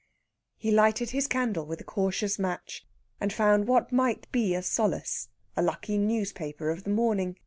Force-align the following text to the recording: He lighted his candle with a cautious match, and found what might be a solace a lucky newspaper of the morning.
He 0.57 0.71
lighted 0.71 1.11
his 1.11 1.27
candle 1.27 1.63
with 1.67 1.79
a 1.79 1.83
cautious 1.83 2.39
match, 2.39 2.83
and 3.19 3.31
found 3.31 3.67
what 3.67 3.91
might 3.91 4.25
be 4.31 4.55
a 4.55 4.63
solace 4.63 5.27
a 5.55 5.61
lucky 5.61 5.99
newspaper 5.99 6.71
of 6.71 6.85
the 6.85 6.89
morning. 6.89 7.37